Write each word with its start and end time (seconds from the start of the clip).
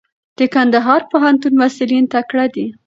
د 0.37 0.39
کندهار 0.53 1.01
پوهنتون 1.11 1.53
محصلین 1.59 2.05
تکړه 2.13 2.45
دي. 2.55 2.65